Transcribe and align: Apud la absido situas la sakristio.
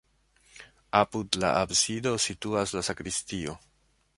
Apud 0.99 1.37
la 1.43 1.51
absido 1.65 2.13
situas 2.27 2.75
la 2.79 2.85
sakristio. 2.89 3.59